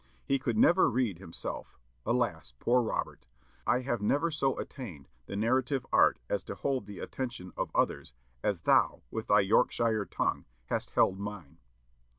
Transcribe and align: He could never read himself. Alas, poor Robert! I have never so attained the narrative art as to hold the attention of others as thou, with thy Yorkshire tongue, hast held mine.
He 0.25 0.39
could 0.39 0.57
never 0.57 0.89
read 0.89 1.19
himself. 1.19 1.77
Alas, 2.07 2.53
poor 2.57 2.81
Robert! 2.81 3.27
I 3.67 3.81
have 3.81 4.01
never 4.01 4.31
so 4.31 4.57
attained 4.57 5.07
the 5.27 5.35
narrative 5.35 5.85
art 5.93 6.17
as 6.27 6.41
to 6.45 6.55
hold 6.55 6.87
the 6.87 6.97
attention 6.97 7.53
of 7.55 7.69
others 7.75 8.11
as 8.43 8.61
thou, 8.61 9.03
with 9.11 9.27
thy 9.27 9.41
Yorkshire 9.41 10.05
tongue, 10.07 10.45
hast 10.65 10.89
held 10.95 11.19
mine. 11.19 11.59